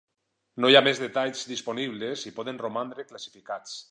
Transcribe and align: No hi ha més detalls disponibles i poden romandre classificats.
No 0.63 0.71
hi 0.71 0.77
ha 0.79 0.81
més 0.85 1.01
detalls 1.01 1.43
disponibles 1.51 2.25
i 2.31 2.35
poden 2.39 2.61
romandre 2.65 3.09
classificats. 3.13 3.79